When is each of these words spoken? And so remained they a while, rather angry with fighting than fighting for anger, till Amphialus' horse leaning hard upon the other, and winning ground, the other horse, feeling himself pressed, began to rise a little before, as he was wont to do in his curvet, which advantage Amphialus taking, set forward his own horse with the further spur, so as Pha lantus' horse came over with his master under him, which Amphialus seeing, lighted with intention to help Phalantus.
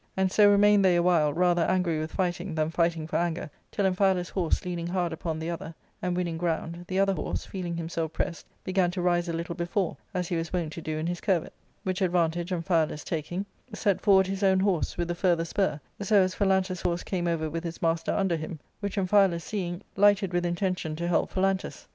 And 0.17 0.31
so 0.31 0.49
remained 0.49 0.83
they 0.83 0.95
a 0.95 1.03
while, 1.03 1.31
rather 1.31 1.61
angry 1.61 1.99
with 1.99 2.11
fighting 2.11 2.55
than 2.55 2.71
fighting 2.71 3.05
for 3.05 3.17
anger, 3.17 3.51
till 3.71 3.85
Amphialus' 3.85 4.31
horse 4.31 4.65
leaning 4.65 4.87
hard 4.87 5.13
upon 5.13 5.37
the 5.37 5.51
other, 5.51 5.75
and 6.01 6.17
winning 6.17 6.39
ground, 6.39 6.85
the 6.87 6.97
other 6.97 7.13
horse, 7.13 7.45
feeling 7.45 7.77
himself 7.77 8.11
pressed, 8.11 8.47
began 8.63 8.89
to 8.89 9.01
rise 9.03 9.29
a 9.29 9.33
little 9.33 9.53
before, 9.53 9.97
as 10.11 10.27
he 10.27 10.35
was 10.35 10.51
wont 10.51 10.73
to 10.73 10.81
do 10.81 10.97
in 10.97 11.05
his 11.05 11.21
curvet, 11.21 11.53
which 11.83 12.01
advantage 12.01 12.49
Amphialus 12.51 13.03
taking, 13.03 13.45
set 13.75 14.01
forward 14.01 14.25
his 14.25 14.41
own 14.41 14.59
horse 14.59 14.97
with 14.97 15.07
the 15.07 15.13
further 15.13 15.45
spur, 15.45 15.79
so 16.01 16.23
as 16.23 16.33
Pha 16.33 16.45
lantus' 16.45 16.81
horse 16.81 17.03
came 17.03 17.27
over 17.27 17.47
with 17.47 17.63
his 17.63 17.79
master 17.79 18.11
under 18.11 18.37
him, 18.37 18.59
which 18.79 18.97
Amphialus 18.97 19.43
seeing, 19.43 19.83
lighted 19.95 20.33
with 20.33 20.47
intention 20.47 20.95
to 20.95 21.07
help 21.07 21.31
Phalantus. 21.31 21.85